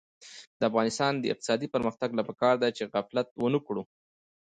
[0.59, 3.83] د افغانستان د اقتصادي پرمختګ لپاره پکار ده چې غفلت ونکړو.